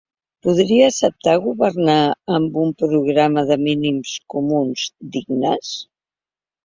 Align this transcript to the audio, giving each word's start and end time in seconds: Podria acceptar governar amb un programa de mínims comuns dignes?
Podria 0.45 0.85
acceptar 0.91 1.35
governar 1.43 1.99
amb 2.37 2.57
un 2.63 2.73
programa 2.81 3.45
de 3.53 3.59
mínims 3.67 4.15
comuns 4.35 4.91
dignes? 5.19 5.77